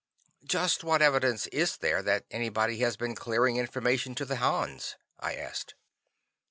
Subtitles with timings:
[0.43, 5.35] "Just what evidence is there that anybody has been clearing information to the Hans?" I
[5.35, 5.75] asked.